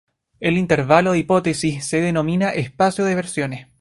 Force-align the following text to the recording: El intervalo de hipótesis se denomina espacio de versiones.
El 0.39 0.57
intervalo 0.57 1.11
de 1.11 1.19
hipótesis 1.19 1.85
se 1.85 2.01
denomina 2.01 2.49
espacio 2.49 3.05
de 3.05 3.13
versiones. 3.13 3.67